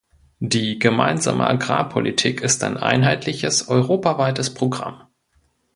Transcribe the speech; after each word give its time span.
Die 0.39 0.79
Gemeinsame 0.79 1.45
Agrarpolitik 1.45 2.41
ist 2.41 2.63
ein 2.63 2.75
einheitliches, 2.77 3.67
europaweites 3.67 4.51
Programm. 4.51 5.03